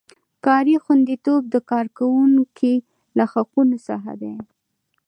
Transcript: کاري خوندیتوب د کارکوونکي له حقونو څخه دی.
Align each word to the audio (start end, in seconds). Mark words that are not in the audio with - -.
کاري 0.45 0.75
خوندیتوب 0.83 1.41
د 1.53 1.55
کارکوونکي 1.71 2.73
له 3.17 3.25
حقونو 3.33 3.77
څخه 3.87 4.11
دی. 4.21 4.35